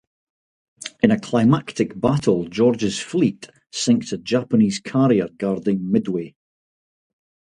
In 1.03 1.11
a 1.11 1.19
climactic 1.19 1.91
battle, 2.01 2.47
George's 2.47 2.99
fleet 2.99 3.47
sinks 3.71 4.11
a 4.11 4.17
Japanese 4.17 4.79
carrier 4.79 5.27
guarding 5.37 5.91
Midway. 5.91 6.33